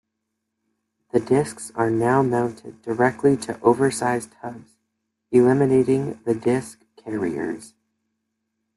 The 1.11 1.19
discs 1.19 1.71
are 1.75 1.91
now 1.91 2.23
mounted 2.23 2.81
directly 2.81 3.37
to 3.37 3.61
oversized 3.61 4.33
hubs, 4.41 4.71
eliminating 5.31 6.19
the 6.25 6.33
disc 6.33 6.79
carriers. 6.95 7.75